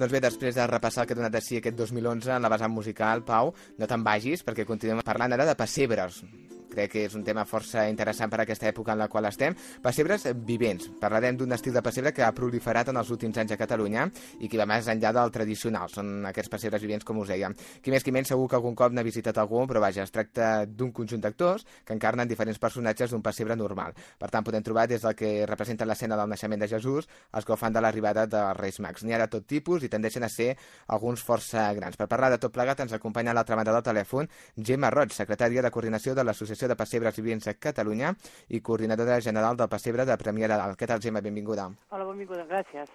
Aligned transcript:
Doncs 0.00 0.14
bé, 0.14 0.20
després 0.24 0.56
de 0.56 0.64
repassar 0.64 1.02
el 1.02 1.08
que 1.08 1.12
ha 1.12 1.18
donat 1.18 1.34
de 1.34 1.42
si 1.44 1.58
aquest 1.58 1.76
2011 1.76 2.32
en 2.32 2.46
la 2.46 2.48
vessant 2.48 2.72
musical, 2.72 3.20
Pau, 3.26 3.52
no 3.76 3.88
te'n 3.90 4.06
vagis, 4.06 4.40
perquè 4.46 4.64
continuem 4.64 5.04
parlant 5.04 5.36
ara 5.36 5.44
de 5.50 5.58
pessebres 5.58 6.22
crec 6.70 6.92
que 6.94 7.04
és 7.08 7.14
un 7.18 7.24
tema 7.26 7.44
força 7.48 7.86
interessant 7.90 8.30
per 8.30 8.40
a 8.40 8.46
aquesta 8.46 8.68
època 8.70 8.94
en 8.94 9.02
la 9.02 9.08
qual 9.08 9.26
estem. 9.28 9.56
Pessebres 9.82 10.28
vivents. 10.46 10.88
Parlarem 11.00 11.36
d'un 11.36 11.52
estil 11.52 11.74
de 11.74 11.82
pessebre 11.82 12.14
que 12.14 12.24
ha 12.24 12.32
proliferat 12.36 12.92
en 12.92 13.00
els 13.00 13.10
últims 13.10 13.38
anys 13.42 13.54
a 13.54 13.58
Catalunya 13.60 14.06
i 14.40 14.48
que 14.48 14.60
va 14.60 14.68
més 14.70 14.88
enllà 14.88 15.12
del 15.16 15.32
tradicional. 15.34 15.90
Són 15.92 16.26
aquests 16.30 16.52
pessebres 16.52 16.82
vivents, 16.82 17.04
com 17.04 17.18
us 17.22 17.32
deia. 17.32 17.50
Qui 17.82 17.92
més 17.92 18.04
qui 18.06 18.14
menys 18.14 18.30
segur 18.32 18.48
que 18.48 18.58
algun 18.58 18.76
cop 18.78 18.94
n'ha 18.94 19.04
visitat 19.06 19.38
algun, 19.38 19.68
però 19.70 19.82
vaja, 19.82 20.04
es 20.06 20.14
tracta 20.14 20.64
d'un 20.66 20.92
conjunt 20.96 21.22
d'actors 21.22 21.66
que 21.84 21.96
encarnen 21.96 22.28
diferents 22.28 22.58
personatges 22.58 23.10
d'un 23.10 23.22
pessebre 23.22 23.56
normal. 23.56 23.94
Per 24.18 24.30
tant, 24.30 24.44
podem 24.46 24.64
trobar 24.66 24.86
des 24.90 25.02
del 25.02 25.16
que 25.18 25.46
representa 25.48 25.88
l'escena 25.88 26.16
del 26.16 26.30
naixement 26.30 26.60
de 26.60 26.68
Jesús 26.68 27.08
als 27.32 27.44
que 27.44 27.52
ho 27.52 27.58
fan 27.60 27.72
de 27.72 27.82
l'arribada 27.82 28.26
dels 28.26 28.56
Reis 28.58 28.80
Mags. 28.80 29.04
N'hi 29.04 29.16
ha 29.16 29.22
de 29.24 29.30
tot 29.32 29.46
tipus 29.46 29.84
i 29.84 29.90
tendeixen 29.92 30.24
a 30.24 30.28
ser 30.28 30.52
alguns 30.88 31.22
força 31.24 31.68
grans. 31.74 31.96
Per 31.96 32.08
parlar 32.08 32.30
de 32.34 32.38
tot 32.42 32.52
plegat 32.54 32.80
ens 32.84 32.92
acompanya 32.96 33.32
a 33.32 33.38
l'altra 33.38 33.56
banda 33.58 33.74
del 33.74 33.86
telèfon 33.86 34.28
Gemma 34.56 34.90
Roig, 34.90 35.14
secretària 35.14 35.62
de 35.62 35.70
coordinació 35.70 36.14
de 36.14 36.24
l'Associació 36.24 36.59
de 36.68 36.76
Pessebres 36.76 37.16
Vivents 37.16 37.46
a 37.48 37.54
Catalunya 37.54 38.14
i 38.48 38.60
coordinadora 38.60 39.20
general 39.20 39.56
del 39.56 39.68
Pessebre 39.68 40.04
de 40.04 40.16
Premià 40.18 40.48
de 40.48 40.56
Dalt. 40.56 40.78
Què 40.78 40.86
tal, 40.86 41.00
Gemma? 41.00 41.20
Benvinguda. 41.20 41.68
Hola, 41.90 42.04
benvinguda, 42.04 42.44
gràcies. 42.50 42.90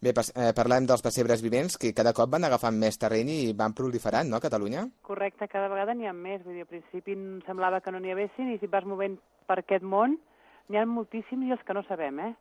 Bé, 0.00 0.12
pas, 0.12 0.32
eh, 0.34 0.52
parlem 0.54 0.86
dels 0.86 1.02
pessebres 1.02 1.42
vivents 1.42 1.78
que 1.78 1.94
cada 1.94 2.12
cop 2.12 2.30
van 2.30 2.44
agafant 2.44 2.76
més 2.78 2.98
terreny 2.98 3.30
i 3.30 3.52
van 3.56 3.72
proliferant, 3.74 4.28
no, 4.28 4.36
a 4.36 4.40
Catalunya? 4.40 4.88
Correcte, 5.02 5.48
cada 5.48 5.68
vegada 5.68 5.94
n'hi 5.94 6.06
ha 6.06 6.12
més. 6.12 6.42
Vull 6.44 6.54
dir, 6.54 6.62
al 6.66 6.70
principi 6.70 7.12
em 7.12 7.40
semblava 7.46 7.80
que 7.80 7.92
no 7.92 8.00
n'hi 8.00 8.12
havessin 8.12 8.50
i 8.54 8.58
si 8.58 8.66
vas 8.66 8.84
movent 8.84 9.18
per 9.46 9.58
aquest 9.60 9.82
món 9.84 10.18
n'hi 10.68 10.78
ha 10.80 10.86
moltíssims 10.86 11.44
i 11.46 11.52
els 11.52 11.62
que 11.64 11.74
no 11.74 11.82
sabem, 11.88 12.18
eh? 12.20 12.34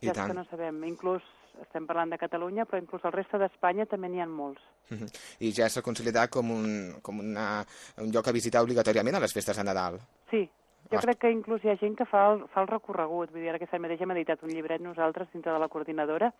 I 0.00 0.06
I 0.06 0.08
els 0.10 0.18
tant. 0.18 0.28
que 0.28 0.34
no 0.36 0.44
sabem. 0.50 0.82
Inclús, 0.84 1.22
estem 1.62 1.86
parlant 1.86 2.10
de 2.10 2.18
Catalunya, 2.18 2.66
però 2.66 2.80
inclús 2.82 3.04
al 3.04 3.14
reste 3.14 3.38
d'Espanya 3.38 3.86
també 3.86 4.08
n'hi 4.08 4.20
ha 4.20 4.26
molts. 4.26 4.62
Mhm. 4.90 5.08
I 5.40 5.52
ja 5.52 5.68
s'ha 5.68 5.82
consolidat 5.82 6.30
com, 6.30 6.50
un, 6.50 6.94
com 7.02 7.20
una, 7.20 7.64
un 8.02 8.10
lloc 8.12 8.28
a 8.28 8.36
visitar 8.36 8.62
obligatòriament 8.62 9.16
a 9.16 9.24
les 9.24 9.32
festes 9.32 9.56
de 9.56 9.64
Nadal. 9.64 10.00
Sí, 10.30 10.48
jo 10.92 11.00
crec 11.00 11.22
que 11.22 11.30
inclús 11.32 11.64
hi 11.64 11.72
ha 11.72 11.78
gent 11.80 11.96
que 11.96 12.06
fa 12.08 12.24
el, 12.32 12.42
fa 12.52 12.62
el 12.62 12.70
recorregut. 12.70 13.32
Vull 13.32 13.42
dir, 13.42 13.52
ara 13.52 13.60
aquesta 13.60 13.80
mateix 13.80 14.02
hem 14.04 14.12
editat 14.16 14.42
un 14.44 14.52
llibret 14.52 14.82
nosaltres 14.84 15.30
dintre 15.32 15.52
de 15.52 15.62
la 15.62 15.70
coordinadora 15.72 16.32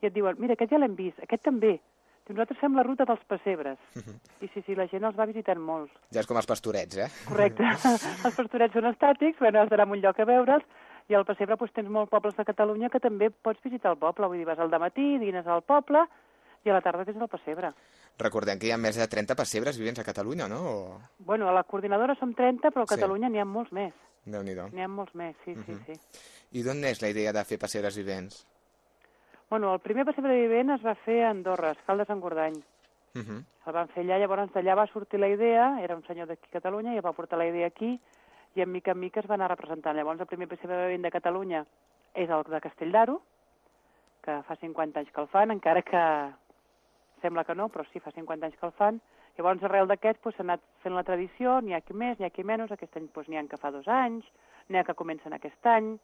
i 0.00 0.08
et 0.08 0.14
diuen, 0.14 0.36
mira, 0.40 0.56
aquest 0.56 0.72
ja 0.72 0.80
l'hem 0.80 0.94
vist, 0.96 1.18
aquest 1.24 1.42
també. 1.44 1.78
Diu, 2.26 2.36
nosaltres 2.36 2.60
fem 2.60 2.76
la 2.76 2.84
ruta 2.86 3.06
dels 3.08 3.22
pessebres. 3.28 3.80
I 4.40 4.48
sí, 4.52 4.62
sí, 4.62 4.76
la 4.78 4.86
gent 4.92 5.04
els 5.08 5.18
va 5.18 5.26
visitant 5.28 5.60
molts. 5.60 5.92
Ja 6.14 6.22
és 6.22 6.28
com 6.30 6.38
els 6.40 6.48
pastorets, 6.48 7.00
eh? 7.00 7.08
Correcte. 7.26 7.66
els 8.28 8.36
pastorets 8.38 8.76
són 8.76 8.88
estàtics, 8.92 9.40
bueno, 9.40 9.64
has 9.64 9.72
d'anar 9.72 9.88
a 9.88 9.96
un 9.96 10.04
lloc 10.04 10.20
a 10.20 10.28
veure'ls, 10.28 10.86
i 11.10 11.14
al 11.18 11.26
pessebre 11.26 11.56
doncs, 11.58 11.72
tens 11.74 11.90
molts 11.90 12.10
pobles 12.10 12.36
de 12.38 12.46
Catalunya 12.46 12.88
que 12.90 13.00
també 13.02 13.30
pots 13.30 13.62
visitar 13.64 13.90
el 13.92 13.98
poble. 13.98 14.28
Vull 14.30 14.38
dir, 14.38 14.46
vas 14.46 14.60
al 14.62 14.70
matí, 14.78 15.18
dines 15.18 15.46
al 15.46 15.62
poble, 15.66 16.04
i 16.64 16.70
a 16.70 16.76
la 16.76 16.82
tarda 16.84 17.04
tens 17.08 17.20
el 17.20 17.28
pessebre. 17.32 17.72
Recordem 18.20 18.60
que 18.60 18.68
hi 18.68 18.72
ha 18.74 18.78
més 18.78 18.98
de 19.00 19.06
30 19.08 19.34
pessebres 19.34 19.78
vivents 19.80 19.98
a 19.98 20.06
Catalunya, 20.06 20.46
no? 20.48 20.60
O... 20.70 21.00
Bueno, 21.18 21.48
a 21.48 21.54
la 21.56 21.64
coordinadora 21.64 22.14
som 22.20 22.34
30, 22.34 22.70
però 22.70 22.84
a 22.84 22.86
Sí. 22.86 22.94
Catalunya 22.94 23.28
n'hi 23.28 23.40
ha 23.40 23.48
molts 23.48 23.72
més. 23.72 23.94
déu 24.24 24.42
nhi 24.44 24.54
N'hi 24.54 24.82
ha 24.82 24.88
molts 24.88 25.14
més, 25.14 25.34
sí, 25.44 25.54
sí, 25.66 25.74
sí. 25.86 25.94
I 26.52 26.62
d'on 26.62 26.80
neix 26.80 27.00
la 27.02 27.08
idea 27.08 27.32
de 27.32 27.44
fer 27.44 27.58
pessebres 27.58 27.96
vivents? 27.96 28.46
Bueno, 29.48 29.72
el 29.74 29.80
primer 29.80 30.04
pessebre 30.04 30.36
vivent 30.36 30.70
es 30.70 30.84
va 30.84 30.94
fer 30.94 31.24
a 31.24 31.30
Andorra, 31.30 31.72
Escaldes 31.72 32.10
en 32.10 32.20
Gordany. 32.20 32.62
Uh 33.14 33.22
-huh. 33.22 33.44
El 33.66 33.72
van 33.72 33.88
fer 33.88 34.04
allà, 34.04 34.18
llavors 34.18 34.52
d'allà 34.52 34.76
va 34.76 34.86
sortir 34.86 35.18
la 35.18 35.28
idea, 35.28 35.80
era 35.82 35.96
un 35.96 36.04
senyor 36.06 36.28
d'aquí 36.28 36.46
a 36.46 36.52
Catalunya, 36.60 36.94
i 36.94 37.00
va 37.00 37.12
portar 37.12 37.38
la 37.38 37.46
idea 37.48 37.66
aquí, 37.66 38.00
i 38.54 38.62
en 38.62 38.72
mica 38.72 38.92
en 38.92 39.00
mica 39.00 39.20
es 39.20 39.28
va 39.30 39.36
anar 39.38 39.50
representant. 39.50 39.96
Llavors 39.96 40.20
el 40.20 40.30
primer 40.30 40.48
pessebre 40.48 40.86
vivent 40.86 41.06
de 41.06 41.14
Catalunya 41.14 41.64
és 42.14 42.30
el 42.30 42.44
de 42.48 42.60
Castelldaro, 42.60 43.20
que 44.24 44.42
fa 44.46 44.56
50 44.56 45.00
anys 45.00 45.12
que 45.14 45.22
el 45.22 45.28
fan, 45.32 45.50
encara 45.54 45.82
que 45.82 46.04
sembla 47.22 47.44
que 47.44 47.54
no, 47.54 47.68
però 47.68 47.84
sí, 47.92 48.00
fa 48.00 48.12
50 48.12 48.46
anys 48.46 48.58
que 48.58 48.68
el 48.68 48.76
fan. 48.76 49.00
Llavors, 49.38 49.62
arrel 49.64 49.88
d'aquest, 49.88 50.20
doncs, 50.24 50.36
s'ha 50.36 50.44
anat 50.44 50.62
fent 50.82 50.96
la 50.96 51.04
tradició, 51.06 51.60
n'hi 51.64 51.76
ha 51.76 51.80
qui 51.84 51.94
més, 51.96 52.18
n'hi 52.18 52.26
ha 52.26 52.34
qui 52.34 52.44
menys, 52.44 52.72
aquest 52.74 52.96
any 52.98 53.08
doncs, 53.14 53.28
n'hi 53.28 53.38
ha 53.38 53.44
que 53.48 53.60
fa 53.60 53.70
dos 53.72 53.88
anys, 53.88 54.26
n'hi 54.68 54.80
ha 54.80 54.84
que 54.84 54.96
comencen 54.98 55.32
aquest 55.36 55.70
any, 55.70 55.94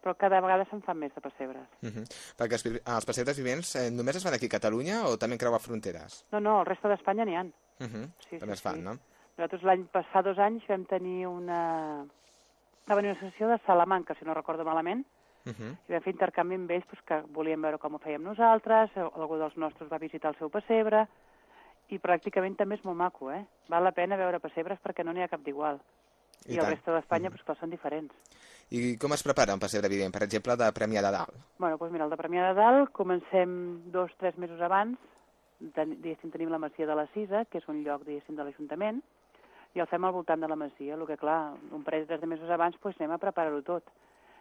però 0.00 0.14
cada 0.16 0.40
vegada 0.40 0.66
se'n 0.68 0.82
fan 0.84 0.98
més 1.00 1.12
de 1.14 1.20
pessebres. 1.24 1.66
Uh 1.82 1.90
-huh. 1.90 2.04
Perquè 2.38 2.56
els, 2.58 2.66
els 2.66 3.06
pessebres 3.06 3.36
vivents 3.36 3.74
eh, 3.76 3.90
només 3.90 4.16
es 4.16 4.24
fan 4.24 4.34
aquí 4.34 4.46
a 4.46 4.56
Catalunya 4.56 5.04
o 5.08 5.16
també 5.18 5.38
creuar 5.38 5.60
fronteres? 5.60 6.24
No, 6.32 6.40
no, 6.40 6.60
el 6.60 6.66
reste 6.66 6.88
d'Espanya 6.88 7.24
n'hi 7.24 7.36
ha. 7.36 7.42
Uh 7.42 7.86
-huh. 7.86 8.06
Sí, 8.28 8.38
també 8.38 8.54
sí, 8.54 8.58
es 8.58 8.62
fan, 8.62 8.76
sí. 8.76 8.82
no? 8.82 8.98
Nosaltres 9.40 9.62
l'any 9.64 9.86
passat, 9.88 10.26
dos 10.26 10.36
anys, 10.36 10.66
vam 10.68 10.84
tenir 10.84 11.24
una... 11.24 11.60
Va 12.84 12.96
venir 12.98 13.14
una 13.14 13.20
sessió 13.22 13.48
de 13.48 13.56
Salamanca, 13.64 14.12
si 14.18 14.28
no 14.28 14.36
recordo 14.36 14.68
malament, 14.68 15.06
Uh 15.40 15.52
-huh. 15.52 15.72
i 15.88 15.92
vam 15.92 16.02
fer 16.02 16.12
intercanvi 16.12 16.54
amb 16.54 16.70
ells 16.70 16.84
doncs, 16.84 17.02
que 17.06 17.16
volíem 17.32 17.62
veure 17.62 17.78
com 17.78 17.94
ho 17.94 17.98
fèiem 17.98 18.22
nosaltres, 18.22 18.90
algú 18.96 19.38
dels 19.38 19.56
nostres 19.56 19.88
va 19.88 19.96
visitar 19.96 20.28
el 20.28 20.36
seu 20.36 20.50
pessebre, 20.50 21.06
i 21.88 21.98
pràcticament 21.98 22.56
també 22.56 22.74
és 22.74 22.84
molt 22.84 22.98
maco, 22.98 23.30
eh? 23.32 23.46
Val 23.68 23.82
la 23.82 23.92
pena 23.92 24.18
veure 24.18 24.38
pessebres 24.38 24.78
perquè 24.82 25.02
no 25.02 25.12
n'hi 25.12 25.22
ha 25.22 25.28
cap 25.28 25.40
d'igual. 25.40 25.80
I 26.46 26.54
I, 26.54 26.58
el 26.58 26.66
reste 26.66 26.92
d'Espanya, 26.92 27.30
doncs, 27.30 27.42
clar, 27.42 27.56
són 27.56 27.70
diferents. 27.70 28.12
I 28.70 28.98
com 28.98 29.12
es 29.12 29.22
prepara 29.22 29.54
un 29.54 29.60
pessebre 29.60 29.88
vivent? 29.88 30.12
Per 30.12 30.22
exemple, 30.22 30.56
de 30.56 30.72
Premià 30.72 31.00
de 31.00 31.10
Dalt. 31.10 31.34
Bueno, 31.58 31.78
doncs 31.78 31.92
mira, 31.92 32.04
el 32.04 32.10
de 32.10 32.16
Premià 32.16 32.48
de 32.48 32.54
Dalt 32.54 32.92
comencem 32.92 33.90
dos, 33.90 34.10
tres 34.18 34.36
mesos 34.36 34.60
abans, 34.60 34.98
ten, 35.74 35.96
diguéssim, 36.02 36.30
tenim 36.30 36.50
la 36.50 36.58
Masia 36.58 36.86
de 36.86 36.94
la 36.94 37.06
Cisa, 37.14 37.44
que 37.46 37.58
és 37.58 37.68
un 37.68 37.82
lloc, 37.82 38.04
diguéssim, 38.04 38.36
de 38.36 38.44
l'Ajuntament, 38.44 39.02
i 39.74 39.80
el 39.80 39.88
fem 39.90 40.04
al 40.04 40.12
voltant 40.12 40.40
de 40.40 40.48
la 40.50 40.58
Masia, 40.58 40.94
el 40.94 41.06
que, 41.06 41.16
clar, 41.16 41.54
un 41.72 41.84
parell 41.86 42.06
de 42.10 42.26
mesos 42.26 42.50
abans 42.50 42.78
doncs, 42.80 42.98
anem 42.98 43.14
a 43.14 43.20
preparar-ho 43.22 43.62
tot. 43.62 43.92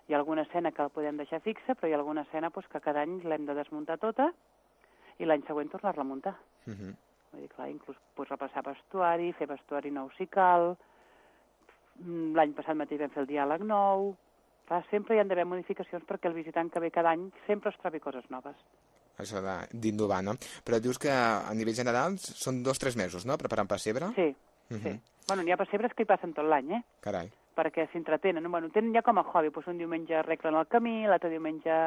Hi 0.08 0.14
ha 0.14 0.18
alguna 0.18 0.48
escena 0.48 0.72
que 0.72 0.82
la 0.82 0.94
podem 0.94 1.18
deixar 1.18 1.42
fixa, 1.46 1.76
però 1.76 1.88
hi 1.88 1.94
ha 1.94 2.00
alguna 2.02 2.26
escena 2.26 2.50
doncs, 2.50 2.68
que 2.68 2.82
cada 2.82 3.06
any 3.06 3.20
l'hem 3.24 3.46
de 3.46 3.54
desmuntar 3.54 4.00
tota 4.02 4.32
i 5.20 5.26
l'any 5.26 5.44
següent 5.46 5.70
tornar-la 5.70 6.02
a 6.02 6.12
muntar. 6.12 6.36
Uh 6.66 6.74
-huh. 6.74 6.94
Vull 7.32 7.42
dir, 7.42 7.50
clar, 7.50 7.70
inclús 7.70 7.98
pues, 8.16 8.30
repassar 8.30 8.64
vestuari, 8.66 9.34
fer 9.34 9.48
vestuari 9.48 9.92
nou 9.92 10.10
si 10.18 10.26
cal, 10.28 10.78
Mm, 12.00 12.36
l'any 12.38 12.54
passat 12.56 12.78
mateix 12.80 13.02
vam 13.02 13.12
fer 13.12 13.24
el 13.24 13.30
diàleg 13.30 13.64
nou, 13.68 14.14
clar, 14.70 14.84
sempre 14.92 15.16
hi 15.16 15.22
han 15.22 15.32
d'haver 15.32 15.46
modificacions 15.50 16.06
perquè 16.08 16.30
el 16.30 16.38
visitant 16.38 16.70
que 16.72 16.80
ve 16.80 16.92
cada 16.96 17.12
any 17.16 17.28
sempre 17.48 17.74
es 17.74 17.80
trobi 17.82 18.00
coses 18.04 18.30
noves. 18.32 18.56
Això 19.20 19.42
d'innovar, 19.74 20.22
no? 20.24 20.38
Però 20.64 20.80
dius 20.80 21.00
que 21.02 21.12
a 21.12 21.52
nivell 21.52 21.76
general 21.76 22.16
són 22.22 22.62
dos 22.64 22.80
o 22.80 22.84
tres 22.86 22.96
mesos, 22.96 23.26
no?, 23.28 23.36
preparant 23.42 23.68
pessebre? 23.68 24.14
Sí, 24.16 24.30
Sí. 24.70 25.00
Bueno, 25.28 25.44
n'hi 25.44 25.52
ha 25.52 25.58
pessebres 25.58 25.94
que 25.94 26.04
hi 26.04 26.10
passen 26.10 26.34
tot 26.34 26.46
l'any, 26.46 26.72
eh? 26.78 26.82
Carai. 27.02 27.30
Perquè 27.58 27.88
s'entretenen. 27.92 28.46
Bueno, 28.52 28.70
tenen 28.74 28.94
ja 28.94 29.02
com 29.02 29.18
a 29.18 29.24
hobby. 29.24 29.50
Pues 29.50 29.68
un 29.68 29.78
diumenge 29.78 30.16
arreglen 30.16 30.56
el 30.56 30.68
camí, 30.68 31.06
l'altre 31.08 31.30
diumenge 31.30 31.80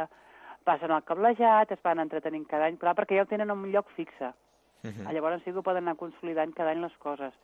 passen 0.65 0.91
el 0.95 1.03
cablejat, 1.03 1.73
es 1.73 1.83
van 1.83 2.03
entretenint 2.03 2.47
cada 2.51 2.67
any, 2.67 2.77
però 2.79 2.95
perquè 2.95 3.19
ja 3.19 3.23
ho 3.27 3.31
tenen 3.31 3.51
en 3.51 3.65
un 3.65 3.73
lloc 3.73 3.89
fixe. 3.97 4.33
Uh 4.83 4.91
-huh. 4.91 5.07
Ah, 5.07 5.13
Llavors 5.13 5.43
sí 5.45 5.53
que 5.53 5.59
ho 5.59 5.63
poden 5.63 5.85
anar 5.85 5.97
consolidant 5.97 6.55
cada 6.55 6.71
any 6.71 6.81
les 6.81 6.97
coses. 6.99 7.35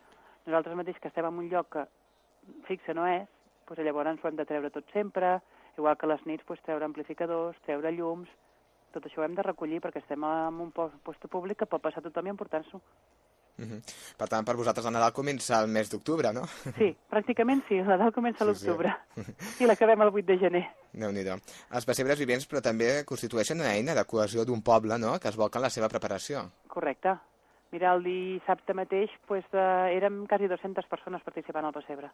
Nosaltres 0.47 0.77
mateix 0.77 0.99
que 0.99 1.09
estem 1.09 1.27
en 1.27 1.39
un 1.39 1.49
lloc 1.49 1.69
que 1.73 1.87
fixe 2.65 2.95
no 2.95 3.07
és, 3.07 3.29
doncs 3.67 3.81
llavors 3.81 4.25
ho 4.25 4.29
hem 4.29 4.37
de 4.37 4.45
treure 4.45 4.71
tot 4.71 4.85
sempre, 4.93 5.41
igual 5.77 5.97
que 5.97 6.07
les 6.07 6.25
nits 6.27 6.45
doncs, 6.47 6.63
treure 6.63 6.85
amplificadors, 6.85 7.59
treure 7.61 7.93
llums, 7.93 8.29
tot 8.93 9.05
això 9.05 9.21
ho 9.21 9.25
hem 9.25 9.35
de 9.35 9.43
recollir 9.43 9.81
perquè 9.81 9.99
estem 9.99 10.25
en 10.25 10.61
un 10.61 10.71
post, 10.73 10.95
post 11.05 11.27
públic 11.29 11.59
que 11.59 11.67
pot 11.67 11.83
passar 11.83 12.03
tothom 12.03 12.27
i 12.27 12.31
emportar-s'ho. 12.31 12.81
Uh 13.59 13.65
-huh. 13.65 13.83
Per 14.17 14.29
tant, 14.29 14.45
per 14.47 14.55
vosaltres 14.57 14.87
el 14.87 14.93
Nadal 14.93 15.13
comença 15.13 15.61
el 15.61 15.69
mes 15.69 15.91
d'octubre, 15.91 16.33
no? 16.33 16.47
Sí, 16.79 16.97
pràcticament 17.11 17.63
sí, 17.69 17.77
la 17.77 17.97
Nadal 17.97 18.13
comença 18.13 18.45
a 18.45 18.47
Sí, 18.47 18.61
sí. 18.61 18.67
l'octubre 18.67 18.97
i 19.61 19.67
l'acabem 19.67 20.01
el 20.01 20.09
8 20.09 20.27
de 20.27 20.39
gener. 20.39 20.67
déu 20.93 21.13
nhi 21.13 21.25
Els 21.71 21.85
pessebres 21.85 22.19
vivents, 22.19 22.49
però 22.49 22.61
també 22.61 23.05
constitueixen 23.05 23.61
una 23.61 23.75
eina 23.75 23.95
de 23.95 24.05
cohesió 24.05 24.45
d'un 24.45 24.63
poble, 24.63 24.99
no?, 24.99 25.19
que 25.19 25.29
es 25.29 25.37
volca 25.37 25.59
en 25.59 25.63
la 25.63 25.71
seva 25.71 25.89
preparació. 25.89 26.51
Correcte. 26.69 27.19
Mira, 27.71 27.93
el 27.95 28.03
dissabte 28.03 28.73
mateix 28.75 29.11
pues, 29.27 29.45
de... 29.53 29.61
érem 29.97 30.27
quasi 30.27 30.47
200 30.49 30.87
persones 30.87 31.23
participant 31.23 31.65
al 31.65 31.73
pessebre. 31.73 32.11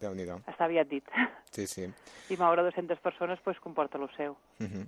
déu 0.00 0.14
nhi 0.14 0.26
Està 0.46 0.64
aviat 0.64 0.88
dit. 0.88 1.04
Sí, 1.50 1.66
sí. 1.66 1.88
I 2.30 2.36
moure 2.36 2.62
200 2.62 3.00
persones 3.00 3.40
pues, 3.42 3.58
comporta 3.58 3.98
lo 3.98 4.08
seu. 4.16 4.36
Uh 4.60 4.66
-huh. 4.66 4.86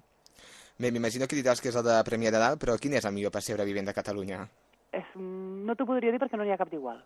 Bé, 0.79 0.91
m'imagino 0.91 1.27
que 1.27 1.37
diràs 1.37 1.61
que 1.61 1.69
és 1.69 1.77
el 1.77 1.83
de 1.85 2.05
Premià 2.05 2.31
de 2.31 2.39
Dalt, 2.39 2.63
però 2.63 2.79
quin 2.79 2.95
és 2.95 3.05
el 3.05 3.13
millor 3.13 3.33
pessebre 3.33 3.65
vivent 3.65 3.87
de 3.87 3.93
Catalunya? 3.93 4.49
És, 4.93 5.05
no 5.17 5.75
t'ho 5.75 5.87
podria 5.87 6.11
dir 6.13 6.19
perquè 6.19 6.37
no 6.37 6.45
n'hi 6.45 6.53
ha 6.53 6.59
cap 6.61 6.71
d'igual. 6.71 7.01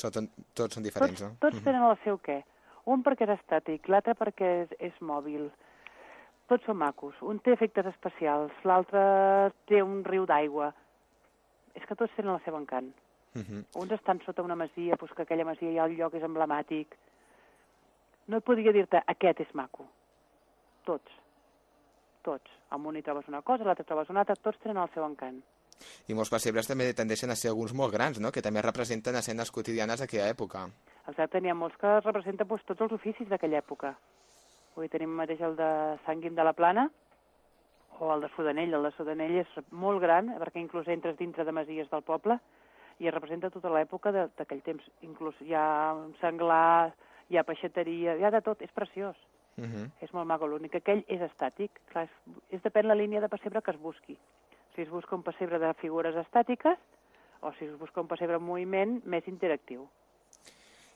Tots 0.00 0.74
són 0.74 0.82
diferents, 0.82 1.18
Tots, 1.18 1.22
no? 1.22 1.36
tots 1.40 1.56
Mhm. 1.56 1.64
tenen 1.64 1.82
el 1.82 1.98
seu 2.04 2.18
què. 2.18 2.42
Un 2.86 3.02
perquè 3.04 3.28
és 3.28 3.38
estàtic, 3.38 3.88
l'altre 3.88 4.14
perquè 4.14 4.62
és, 4.62 4.70
és 4.78 5.00
mòbil. 5.00 5.50
Tots 6.48 6.64
són 6.64 6.76
macos. 6.76 7.14
Un 7.22 7.38
té 7.38 7.52
efectes 7.52 7.86
especials, 7.86 8.52
l'altre 8.64 9.52
té 9.66 9.82
un 9.82 10.02
riu 10.04 10.24
d'aigua. 10.26 10.72
És 11.74 11.84
que 11.86 11.94
tots 11.94 12.14
tenen 12.16 12.34
el 12.34 12.40
seu 12.44 12.56
encant. 12.56 12.92
Uh 13.34 13.42
-huh. 13.42 13.64
Uns 13.76 13.92
estan 13.92 14.20
sota 14.24 14.42
una 14.42 14.56
masia, 14.56 14.96
doncs 14.96 15.12
que 15.14 15.22
aquella 15.22 15.44
masia 15.44 15.72
ja 15.72 15.84
el 15.84 15.96
lloc 15.96 16.14
és 16.14 16.22
emblemàtic. 16.22 16.96
No 18.26 18.38
et 18.38 18.44
podria 18.44 18.72
dir-te 18.72 19.02
aquest 19.06 19.40
és 19.40 19.54
maco. 19.54 19.86
Tots. 20.84 21.10
Tots. 22.22 22.50
En 22.72 22.86
un 22.86 22.96
hi 22.96 23.02
trobes 23.02 23.28
una 23.28 23.42
cosa, 23.42 23.64
l'altre 23.64 23.84
trobes 23.84 24.10
una 24.10 24.20
altra, 24.20 24.34
tots 24.36 24.58
tenen 24.58 24.82
el 24.82 24.88
seu 24.90 25.04
encant. 25.04 25.42
I 26.08 26.14
molts 26.14 26.30
pessebres 26.30 26.68
també 26.70 26.92
tendeixen 26.94 27.30
a 27.30 27.36
ser 27.36 27.50
alguns 27.50 27.74
molt 27.74 27.92
grans, 27.92 28.20
no?, 28.20 28.32
que 28.32 28.42
també 28.42 28.62
representen 28.62 29.16
escenes 29.16 29.50
quotidianes 29.50 30.00
d'aquella 30.00 30.30
època. 30.30 30.68
Exacte, 31.08 31.40
n'hi 31.40 31.50
ha 31.50 31.58
molts 31.58 31.76
que 31.80 32.00
representen 32.00 32.48
doncs, 32.48 32.64
tots 32.66 32.86
els 32.86 32.92
oficis 32.92 33.28
d'aquella 33.28 33.58
època. 33.58 33.94
Avui 34.76 34.88
tenim 34.88 35.10
mateix 35.10 35.40
el 35.40 35.56
de 35.56 35.70
Sant 36.06 36.20
Guim 36.20 36.34
de 36.34 36.44
la 36.46 36.52
Plana, 36.54 36.88
o 38.00 38.14
el 38.14 38.20
de 38.20 38.30
Sudanell. 38.34 38.74
El 38.74 38.88
de 38.88 38.92
Sudanell 38.96 39.36
és 39.42 39.58
molt 39.70 40.00
gran, 40.02 40.32
perquè 40.40 40.60
inclús 40.62 40.88
entres 40.88 41.18
dintre 41.18 41.44
de 41.44 41.54
masies 41.54 41.90
del 41.92 42.02
poble 42.02 42.40
i 43.00 43.08
es 43.08 43.14
representa 43.14 43.52
tota 43.52 43.70
l'època 43.72 44.12
d'aquell 44.12 44.64
temps. 44.64 44.84
Inclús 45.06 45.36
hi 45.44 45.54
ha 45.56 45.92
un 45.96 46.14
senglar, 46.20 46.92
hi 47.30 47.38
ha 47.38 47.46
peixateria, 47.46 48.16
hi 48.16 48.24
ha 48.24 48.32
de 48.34 48.42
tot, 48.44 48.62
és 48.62 48.72
preciós. 48.72 49.16
Uh 49.56 49.64
-huh. 49.64 49.90
És 50.00 50.12
molt 50.12 50.26
maco, 50.26 50.46
l'únic 50.46 50.72
que 50.72 50.78
aquell 50.78 51.04
és 51.08 51.20
estàtic. 51.20 51.70
Clar, 51.92 52.04
és, 52.04 52.10
és 52.50 52.62
depèn 52.62 52.86
la 52.86 52.94
línia 52.94 53.20
de 53.20 53.28
pessebre 53.28 53.62
que 53.62 53.70
es 53.70 53.80
busqui. 53.80 54.18
Si 54.74 54.82
es 54.82 54.90
busca 54.90 55.16
un 55.16 55.22
pessebre 55.26 55.58
de 55.58 55.72
figures 55.80 56.16
estàtiques 56.16 56.78
o 57.42 57.52
si 57.58 57.64
es 57.66 57.78
busca 57.78 58.00
un 58.00 58.08
pessebre 58.08 58.36
en 58.36 58.44
moviment 58.44 59.00
més 59.04 59.26
interactiu. 59.28 59.88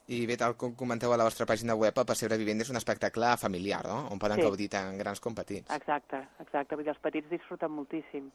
I 0.07 0.19
bé, 0.29 0.35
tal 0.37 0.53
com 0.53 0.75
comenteu 0.77 1.09
a 1.13 1.17
la 1.17 1.25
vostra 1.25 1.47
pàgina 1.49 1.73
web, 1.73 1.97
el 1.97 2.05
Passebre 2.05 2.37
Vivent 2.37 2.61
és 2.61 2.69
un 2.69 2.77
espectacle 2.77 3.31
familiar, 3.41 3.81
no? 3.89 4.03
On 4.13 4.19
poden 4.21 4.37
Sí. 4.37 4.43
gaudir 4.45 4.69
tant 4.69 4.97
grans 4.99 5.19
com 5.19 5.33
petits. 5.33 5.71
Exacte, 5.73 6.19
exacte. 6.39 6.75
Vull 6.75 6.83
dir, 6.85 6.91
els 6.93 7.01
petits 7.01 7.29
disfruten 7.29 7.71
moltíssim. 7.71 8.29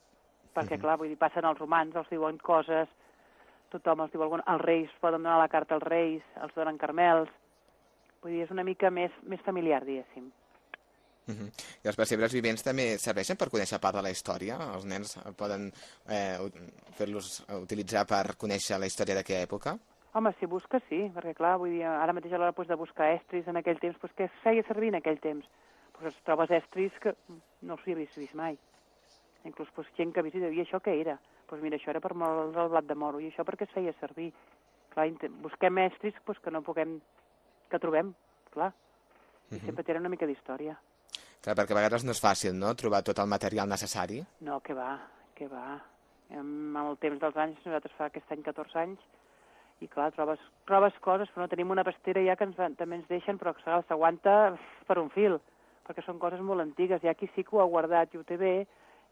Perquè, 0.52 0.80
clar, 0.80 0.98
vull 0.98 1.08
dir, 1.08 1.16
passen 1.16 1.44
els 1.44 1.58
romans, 1.58 1.94
els 1.94 2.10
diuen 2.10 2.38
coses, 2.38 2.88
tothom 3.70 4.00
els 4.00 4.10
diu 4.10 4.22
alguna... 4.22 4.42
Els 4.48 4.60
reis 4.64 4.90
poden 5.00 5.22
donar 5.22 5.38
la 5.38 5.48
carta 5.48 5.76
als 5.76 5.84
reis, 5.84 6.22
els 6.42 6.54
donen 6.54 6.76
carmels... 6.76 7.30
Vull 8.20 8.32
dir, 8.32 8.42
és 8.42 8.50
una 8.50 8.64
mica 8.64 8.90
més, 8.90 9.12
més 9.22 9.40
familiar, 9.46 9.84
diguéssim. 9.84 10.32
Uh 11.28 11.34
-huh. 11.34 11.50
I 11.84 11.88
els 11.88 11.96
pessebres 11.96 12.32
vivents 12.32 12.62
també 12.62 12.98
serveixen 12.98 13.36
per 13.36 13.50
conèixer 13.50 13.78
part 13.78 13.94
de 13.94 14.02
la 14.02 14.10
història? 14.10 14.56
Els 14.74 14.84
nens 14.84 15.18
poden 15.36 15.72
eh, 16.08 16.38
fer-los 16.96 17.44
utilitzar 17.62 18.06
per 18.06 18.36
conèixer 18.36 18.78
la 18.78 18.86
història 18.86 19.14
d'aquella 19.14 19.42
època? 19.46 19.78
Home, 20.12 20.32
si 20.40 20.46
busques, 20.46 20.82
sí, 20.88 21.08
perquè, 21.14 21.34
clar, 21.34 21.56
vull 21.58 21.70
dir, 21.70 21.84
ara 21.84 22.12
mateix 22.12 22.32
a 22.32 22.38
l'hora 22.38 22.52
pues, 22.52 22.66
de 22.66 22.74
buscar 22.74 23.12
estris 23.14 23.46
en 23.46 23.56
aquell 23.56 23.78
temps, 23.78 23.96
pues, 24.00 24.12
què 24.16 24.24
es 24.24 24.32
feia 24.42 24.62
servir 24.64 24.88
en 24.88 24.96
aquell 24.96 25.20
temps? 25.20 25.46
Pues, 25.92 26.14
es 26.14 26.22
trobes 26.24 26.50
estris 26.50 26.92
que 27.00 27.14
no 27.62 27.74
els 27.74 27.86
hi 27.86 27.92
havies 27.92 28.16
vist 28.16 28.34
mai. 28.34 28.58
Inclús 29.44 29.68
pues, 29.74 29.86
gent 29.96 30.12
que 30.12 30.22
visita, 30.22 30.48
i 30.48 30.60
això 30.60 30.80
què 30.80 31.00
era? 31.00 31.18
Pues 31.46 31.62
mira, 31.62 31.76
això 31.76 31.90
era 31.90 32.00
per 32.00 32.14
moldre 32.14 32.62
el 32.62 32.68
blat 32.68 32.84
de 32.86 32.94
moro, 32.94 33.20
i 33.20 33.28
això 33.30 33.44
per 33.44 33.56
què 33.56 33.64
es 33.64 33.70
feia 33.70 33.92
servir? 34.00 34.32
Clar, 34.90 35.08
busquem 35.42 35.78
estris 35.78 36.14
pues, 36.24 36.38
que 36.40 36.50
no 36.50 36.62
puguem, 36.62 37.00
que 37.70 37.78
trobem, 37.78 38.12
clar. 38.50 38.72
I 39.50 39.54
Mhm. 39.54 39.66
sempre 39.66 39.84
tenen 39.84 40.00
una 40.02 40.08
mica 40.08 40.26
d'història. 40.26 40.76
Clar, 41.40 41.54
perquè 41.56 41.72
a 41.72 41.78
vegades 41.78 42.04
no 42.04 42.12
és 42.12 42.20
fàcil, 42.20 42.52
no?, 42.56 42.74
trobar 42.76 43.00
tot 43.06 43.20
el 43.22 43.30
material 43.32 43.68
necessari. 43.68 44.20
No, 44.44 44.58
que 44.60 44.76
va, 44.76 44.90
que 45.38 45.48
va. 45.48 45.78
Amb 46.36 46.76
el 46.82 46.98
temps 47.00 47.22
dels 47.22 47.38
anys, 47.40 47.62
nosaltres 47.64 47.96
fa 47.96 48.10
aquest 48.10 48.34
any 48.34 48.42
14 48.44 48.76
anys, 48.82 49.06
i 49.80 49.88
clar, 49.88 50.10
trobes, 50.12 50.42
trobes 50.68 50.98
coses, 51.00 51.30
però 51.32 51.46
no 51.46 51.52
tenim 51.52 51.72
una 51.72 51.86
pastera 51.86 52.20
ja 52.26 52.36
que 52.36 52.44
ens, 52.44 52.60
també 52.76 52.98
ens 52.98 53.08
deixen, 53.08 53.40
però 53.40 53.54
que 53.56 53.64
s'aguanta 53.64 54.34
per 54.86 54.98
un 55.00 55.08
fil, 55.14 55.38
perquè 55.88 56.04
són 56.04 56.20
coses 56.20 56.44
molt 56.44 56.60
antigues. 56.60 57.00
Hi 57.00 57.08
ha 57.08 57.16
qui 57.16 57.30
sí 57.32 57.46
que 57.46 57.56
ho 57.56 57.64
ha 57.64 57.70
guardat 57.72 58.12
i 58.12 58.20
ho 58.20 58.26
té 58.28 58.36
bé, 58.36 58.54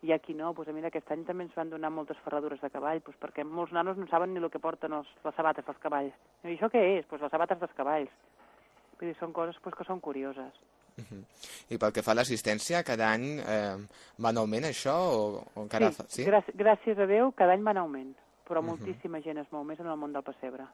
i 0.04 0.14
qui 0.22 0.34
no. 0.36 0.52
Pues, 0.54 0.68
mira, 0.76 0.92
aquest 0.92 1.10
any 1.10 1.24
també 1.24 1.48
ens 1.48 1.56
van 1.56 1.72
donar 1.72 1.90
moltes 1.90 2.20
ferradures 2.24 2.60
de 2.60 2.70
cavall, 2.70 3.00
pues, 3.00 3.16
perquè 3.18 3.44
molts 3.44 3.72
nanos 3.72 3.96
no 3.96 4.06
saben 4.12 4.34
ni 4.34 4.44
el 4.44 4.50
que 4.52 4.60
porten 4.60 4.92
els, 5.00 5.08
les 5.24 5.34
sabates 5.34 5.64
dels 5.66 5.80
cavalls. 5.82 6.12
I 6.44 6.54
això 6.54 6.68
què 6.68 6.84
és? 6.98 7.08
Pues 7.08 7.24
les 7.24 7.32
sabates 7.32 7.58
dels 7.58 7.74
cavalls. 7.78 8.12
Vull 8.98 9.08
dir, 9.08 9.16
són 9.18 9.32
coses 9.32 9.56
pues, 9.64 9.74
que 9.78 9.88
són 9.88 10.04
curioses. 10.04 10.52
Uh 10.98 11.04
-huh. 11.04 11.24
I 11.70 11.78
pel 11.78 11.92
que 11.92 12.02
fa 12.02 12.10
a 12.12 12.14
l'assistència, 12.14 12.82
cada 12.82 13.10
any 13.12 13.38
eh, 13.38 13.76
va 14.18 14.30
en 14.30 14.36
augment 14.38 14.64
això 14.64 14.92
o, 14.94 15.44
o 15.54 15.62
encara... 15.62 15.90
fa... 15.92 16.04
sí, 16.08 16.24
gràcies, 16.24 16.54
gràcies 16.56 16.98
a 16.98 17.06
Déu, 17.06 17.32
cada 17.32 17.52
any 17.52 17.62
va 17.62 17.70
en 17.70 17.76
augment, 17.78 18.16
però 18.48 18.60
Mhm. 18.60 18.66
moltíssima 18.66 19.20
gent 19.22 19.38
es 19.38 19.52
mou 19.52 19.62
més 19.64 19.78
en 19.80 19.86
el 19.86 19.96
món 19.96 20.12
del 20.12 20.22
pessebre. 20.22 20.66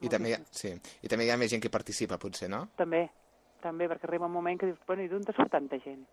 I 0.00 0.08
també, 0.08 0.30
hi 0.30 0.32
ha- 0.32 0.44
sí. 0.50 0.72
I 1.02 1.08
també 1.08 1.24
hi 1.26 1.30
ha 1.30 1.36
més 1.36 1.50
gent 1.50 1.60
que 1.62 1.68
participa, 1.68 2.16
potser, 2.16 2.48
no? 2.48 2.68
També, 2.76 3.10
també, 3.60 3.86
perquè 3.86 4.04
arriba 4.08 4.26
un 4.26 4.32
moment 4.32 4.58
que 4.58 4.66
dius, 4.66 4.78
bueno, 4.86 5.02
i 5.02 5.08
d'on 5.08 5.24
te 5.24 5.32
surt 5.34 5.50
tanta 5.50 5.76
gent? 5.78 6.06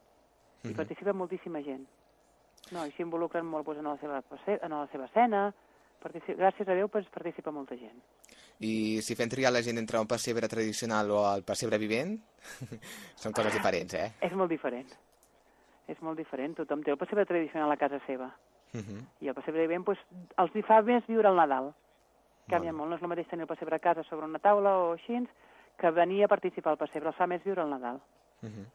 I 0.63 0.67
Mhm. 0.67 0.75
participa 0.75 1.13
moltíssima 1.13 1.61
gent. 1.63 1.87
No, 2.71 2.85
i 2.85 2.91
s'involucren 2.91 3.45
molt 3.45 3.65
doncs, 3.65 3.79
en, 3.79 3.85
la 3.85 3.97
seva, 3.97 4.21
en 4.61 4.71
la 4.71 4.87
seva 4.91 5.05
escena, 5.05 5.53
gràcies 6.03 6.67
a 6.67 6.73
Déu 6.75 6.89
doncs, 6.89 7.09
participa 7.09 7.49
molta 7.51 7.75
gent. 7.77 8.01
I 8.59 9.01
si 9.05 9.15
fem 9.15 9.29
triar 9.29 9.51
la 9.53 9.61
gent 9.61 9.77
entre 9.77 9.99
un 10.01 10.07
pessebre 10.09 10.47
tradicional 10.49 11.11
o 11.13 11.21
el 11.29 11.43
pessebre 11.45 11.77
vivent, 11.77 12.15
són 13.21 13.35
coses 13.35 13.53
diferents, 13.53 13.93
eh? 13.93 14.07
És 14.25 14.33
molt 14.33 14.49
diferent. 14.49 14.87
És 15.87 15.99
molt 16.01 16.17
diferent. 16.17 16.55
Tothom 16.57 16.81
té 16.83 16.91
el 16.91 16.99
pessebre 16.99 17.25
tradicional 17.29 17.71
a 17.71 17.77
casa 17.77 17.99
seva. 18.07 18.31
Uh 18.73 18.81
-huh. 18.81 19.01
I 19.21 19.27
el 19.27 19.35
pessebre 19.35 19.61
vivent 19.61 19.85
doncs, 19.85 19.99
els 20.37 20.55
hi 20.55 20.61
fa 20.61 20.81
més 20.81 21.05
viure 21.07 21.29
el 21.29 21.35
Nadal. 21.35 21.73
Canvia 22.47 22.71
Molt 22.71 22.79
molt. 22.79 22.89
No 22.89 22.95
és 22.95 23.01
el 23.01 23.09
mateix 23.09 23.27
tenir 23.27 23.43
el 23.43 23.47
pessebre 23.47 23.75
a 23.75 23.79
casa 23.79 24.03
sobre 24.03 24.25
una 24.25 24.39
taula 24.39 24.77
o 24.77 24.93
així, 24.93 25.27
que 25.77 25.91
venir 25.91 26.23
a 26.23 26.27
participar 26.27 26.71
al 26.71 26.77
pessebre. 26.77 27.09
Els 27.09 27.17
fa 27.17 27.27
més 27.27 27.43
viure 27.43 27.61
el 27.61 27.69
Nadal. 27.69 28.01
Uh 28.41 28.49
-huh. 28.49 28.65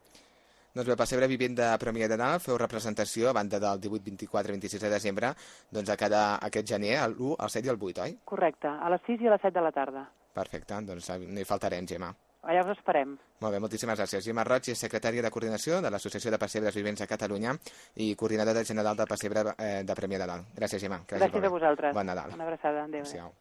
Doncs 0.72 0.86
bé, 0.88 0.94
el 0.94 1.00
pessebre 1.00 1.26
vivent 1.28 1.56
de 1.58 1.66
Premià 1.80 2.06
de 2.08 2.16
Dalt 2.16 2.40
feu 2.46 2.56
representació 2.56 3.28
a 3.28 3.34
banda 3.36 3.58
del 3.60 3.80
18, 3.82 4.06
24 4.06 4.54
i 4.54 4.56
26 4.56 4.86
de 4.86 4.90
desembre, 4.94 5.34
doncs 5.68 5.92
a 5.92 5.98
cada, 6.00 6.22
aquest 6.48 6.70
gener, 6.70 6.94
l'1, 7.10 7.34
el 7.44 7.52
7 7.52 7.68
i 7.68 7.72
el 7.74 7.80
8, 7.90 8.06
oi? 8.06 8.14
Correcte, 8.32 8.72
a 8.72 8.88
les 8.94 9.04
6 9.04 9.20
i 9.20 9.28
a 9.28 9.34
les 9.34 9.44
7 9.44 9.58
de 9.58 9.66
la 9.66 9.72
tarda. 9.76 10.06
Perfecte, 10.32 10.80
doncs 10.88 11.10
no 11.20 11.42
hi 11.42 11.44
faltarem, 11.44 11.84
Gemma. 11.92 12.08
Allà 12.42 12.64
us 12.64 12.72
esperem. 12.72 13.12
Molt 13.44 13.54
bé, 13.54 13.60
moltíssimes 13.62 14.00
gràcies. 14.00 14.24
Gemma 14.24 14.48
Roig 14.48 14.72
és 14.72 14.80
secretària 14.86 15.22
de 15.22 15.30
coordinació 15.30 15.78
de 15.84 15.92
l'Associació 15.92 16.32
de 16.32 16.40
Pessebres 16.40 16.80
Vivents 16.80 17.04
de 17.04 17.10
Catalunya 17.12 17.54
i 18.02 18.14
coordinadora 18.16 18.64
general 18.64 18.96
del 18.98 19.12
Pessebre 19.12 19.44
eh, 19.52 19.70
de 19.86 20.00
Premià 20.00 20.24
de 20.24 20.32
Dalt. 20.32 20.50
Gràcies, 20.56 20.82
Gemma. 20.82 21.04
Gràcies 21.06 21.52
a 21.52 21.54
vosaltres. 21.60 21.94
Bon 21.94 22.08
Nadal. 22.14 22.34
Una 22.34 22.48
abraçada. 22.48 22.88
Adéu. 22.88 23.04
Adéu. 23.06 23.34